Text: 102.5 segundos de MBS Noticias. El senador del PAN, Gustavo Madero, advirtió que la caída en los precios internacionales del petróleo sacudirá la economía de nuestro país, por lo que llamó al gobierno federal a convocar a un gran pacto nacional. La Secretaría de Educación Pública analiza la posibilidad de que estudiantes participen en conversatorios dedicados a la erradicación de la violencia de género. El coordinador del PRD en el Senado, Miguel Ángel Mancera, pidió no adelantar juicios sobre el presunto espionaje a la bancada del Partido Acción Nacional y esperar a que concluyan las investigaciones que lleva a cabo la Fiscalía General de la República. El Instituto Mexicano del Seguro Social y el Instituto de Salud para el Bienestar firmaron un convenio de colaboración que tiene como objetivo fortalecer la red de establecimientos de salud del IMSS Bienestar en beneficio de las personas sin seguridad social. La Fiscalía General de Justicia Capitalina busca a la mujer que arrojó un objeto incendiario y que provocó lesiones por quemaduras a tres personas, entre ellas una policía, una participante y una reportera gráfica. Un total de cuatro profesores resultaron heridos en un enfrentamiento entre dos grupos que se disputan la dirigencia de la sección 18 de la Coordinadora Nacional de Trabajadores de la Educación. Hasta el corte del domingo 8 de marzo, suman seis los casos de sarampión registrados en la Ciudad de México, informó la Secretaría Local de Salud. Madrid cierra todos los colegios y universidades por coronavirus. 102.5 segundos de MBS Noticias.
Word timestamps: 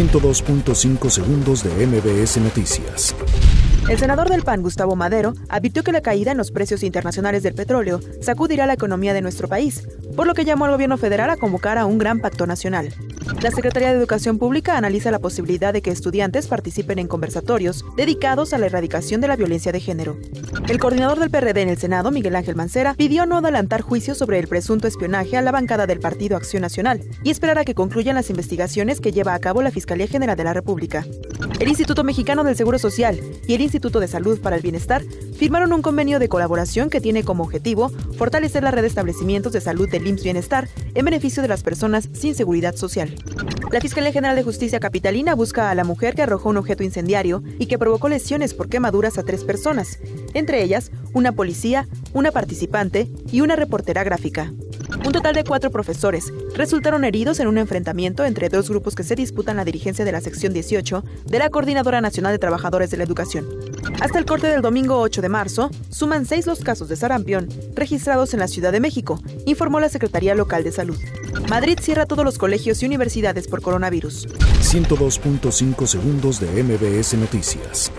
102.5 0.00 1.10
segundos 1.10 1.62
de 1.62 1.86
MBS 1.86 2.38
Noticias. 2.38 3.14
El 3.86 3.98
senador 3.98 4.30
del 4.30 4.42
PAN, 4.42 4.62
Gustavo 4.62 4.96
Madero, 4.96 5.34
advirtió 5.50 5.82
que 5.82 5.92
la 5.92 6.00
caída 6.00 6.32
en 6.32 6.38
los 6.38 6.50
precios 6.50 6.82
internacionales 6.82 7.42
del 7.42 7.54
petróleo 7.54 8.00
sacudirá 8.22 8.66
la 8.66 8.72
economía 8.72 9.12
de 9.12 9.20
nuestro 9.20 9.46
país, 9.46 9.86
por 10.16 10.26
lo 10.26 10.32
que 10.32 10.46
llamó 10.46 10.64
al 10.64 10.70
gobierno 10.70 10.96
federal 10.96 11.28
a 11.28 11.36
convocar 11.36 11.76
a 11.76 11.84
un 11.84 11.98
gran 11.98 12.20
pacto 12.20 12.46
nacional. 12.46 12.94
La 13.42 13.50
Secretaría 13.50 13.88
de 13.88 13.98
Educación 13.98 14.36
Pública 14.36 14.76
analiza 14.76 15.10
la 15.10 15.18
posibilidad 15.18 15.72
de 15.72 15.80
que 15.80 15.90
estudiantes 15.90 16.46
participen 16.46 16.98
en 16.98 17.08
conversatorios 17.08 17.86
dedicados 17.96 18.52
a 18.52 18.58
la 18.58 18.66
erradicación 18.66 19.22
de 19.22 19.28
la 19.28 19.36
violencia 19.36 19.72
de 19.72 19.80
género. 19.80 20.18
El 20.68 20.78
coordinador 20.78 21.18
del 21.18 21.30
PRD 21.30 21.62
en 21.62 21.70
el 21.70 21.78
Senado, 21.78 22.10
Miguel 22.10 22.36
Ángel 22.36 22.54
Mancera, 22.54 22.92
pidió 22.92 23.24
no 23.24 23.38
adelantar 23.38 23.80
juicios 23.80 24.18
sobre 24.18 24.38
el 24.38 24.46
presunto 24.46 24.86
espionaje 24.86 25.38
a 25.38 25.42
la 25.42 25.52
bancada 25.52 25.86
del 25.86 26.00
Partido 26.00 26.36
Acción 26.36 26.60
Nacional 26.60 27.02
y 27.24 27.30
esperar 27.30 27.58
a 27.58 27.64
que 27.64 27.74
concluyan 27.74 28.14
las 28.14 28.28
investigaciones 28.28 29.00
que 29.00 29.10
lleva 29.10 29.32
a 29.32 29.38
cabo 29.38 29.62
la 29.62 29.70
Fiscalía 29.70 30.06
General 30.06 30.36
de 30.36 30.44
la 30.44 30.52
República. 30.52 31.06
El 31.58 31.68
Instituto 31.68 32.04
Mexicano 32.04 32.44
del 32.44 32.56
Seguro 32.56 32.78
Social 32.78 33.18
y 33.48 33.54
el 33.54 33.62
Instituto 33.62 34.00
de 34.00 34.08
Salud 34.08 34.38
para 34.40 34.56
el 34.56 34.62
Bienestar 34.62 35.02
firmaron 35.38 35.72
un 35.72 35.80
convenio 35.80 36.18
de 36.18 36.28
colaboración 36.28 36.90
que 36.90 37.00
tiene 37.00 37.24
como 37.24 37.44
objetivo 37.44 37.90
fortalecer 38.18 38.62
la 38.62 38.70
red 38.70 38.82
de 38.82 38.88
establecimientos 38.88 39.52
de 39.52 39.62
salud 39.62 39.88
del 39.88 40.06
IMSS 40.06 40.24
Bienestar 40.24 40.68
en 40.94 41.04
beneficio 41.06 41.40
de 41.40 41.48
las 41.48 41.62
personas 41.62 42.10
sin 42.12 42.34
seguridad 42.34 42.76
social. 42.76 43.16
La 43.70 43.80
Fiscalía 43.80 44.12
General 44.12 44.34
de 44.34 44.42
Justicia 44.42 44.80
Capitalina 44.80 45.34
busca 45.34 45.70
a 45.70 45.74
la 45.74 45.84
mujer 45.84 46.14
que 46.14 46.22
arrojó 46.22 46.48
un 46.48 46.56
objeto 46.56 46.82
incendiario 46.82 47.42
y 47.58 47.66
que 47.66 47.78
provocó 47.78 48.08
lesiones 48.08 48.52
por 48.52 48.68
quemaduras 48.68 49.16
a 49.16 49.22
tres 49.22 49.44
personas, 49.44 49.98
entre 50.34 50.62
ellas 50.62 50.90
una 51.12 51.32
policía, 51.32 51.86
una 52.12 52.32
participante 52.32 53.08
y 53.30 53.40
una 53.42 53.56
reportera 53.56 54.02
gráfica. 54.02 54.52
Un 55.04 55.12
total 55.12 55.34
de 55.34 55.44
cuatro 55.44 55.70
profesores 55.70 56.32
resultaron 56.54 57.04
heridos 57.04 57.40
en 57.40 57.48
un 57.48 57.58
enfrentamiento 57.58 58.24
entre 58.24 58.48
dos 58.48 58.68
grupos 58.68 58.94
que 58.94 59.02
se 59.02 59.14
disputan 59.14 59.56
la 59.56 59.64
dirigencia 59.64 60.04
de 60.04 60.12
la 60.12 60.20
sección 60.20 60.52
18 60.52 61.04
de 61.26 61.38
la 61.38 61.50
Coordinadora 61.50 62.00
Nacional 62.00 62.32
de 62.32 62.38
Trabajadores 62.38 62.90
de 62.90 62.96
la 62.96 63.04
Educación. 63.04 63.46
Hasta 64.00 64.18
el 64.18 64.26
corte 64.26 64.48
del 64.48 64.62
domingo 64.62 64.98
8 65.00 65.22
de 65.22 65.28
marzo, 65.28 65.70
suman 65.90 66.26
seis 66.26 66.46
los 66.46 66.60
casos 66.60 66.88
de 66.88 66.96
sarampión 66.96 67.48
registrados 67.74 68.34
en 68.34 68.40
la 68.40 68.48
Ciudad 68.48 68.72
de 68.72 68.80
México, 68.80 69.20
informó 69.46 69.80
la 69.80 69.88
Secretaría 69.88 70.34
Local 70.34 70.64
de 70.64 70.72
Salud. 70.72 70.98
Madrid 71.48 71.78
cierra 71.80 72.06
todos 72.06 72.24
los 72.24 72.38
colegios 72.38 72.82
y 72.82 72.86
universidades 72.86 73.48
por 73.48 73.62
coronavirus. 73.62 74.28
102.5 74.62 75.86
segundos 75.86 76.40
de 76.40 76.62
MBS 76.62 77.14
Noticias. 77.14 77.90